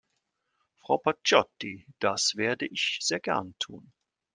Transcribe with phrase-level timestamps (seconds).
[0.77, 3.93] Frau Paciotti, das werde ich sehr gern tun.